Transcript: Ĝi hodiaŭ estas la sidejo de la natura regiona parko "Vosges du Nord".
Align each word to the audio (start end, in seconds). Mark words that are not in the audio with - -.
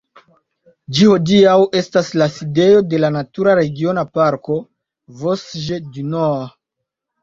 Ĝi 0.99 1.09
hodiaŭ 1.09 1.53
estas 1.81 2.09
la 2.23 2.29
sidejo 2.39 2.81
de 2.95 3.03
la 3.05 3.13
natura 3.19 3.55
regiona 3.63 4.09
parko 4.19 4.61
"Vosges 5.25 5.89
du 5.97 6.11
Nord". 6.13 6.61